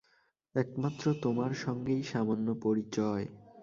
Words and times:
একমাত্র 0.55 1.05
তোমার 1.23 1.51
সঙ্গেই 1.63 2.03
সামান্য 2.03 2.47
পরিচয়। 2.61 3.25